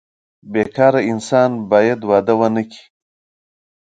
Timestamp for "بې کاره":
0.51-1.01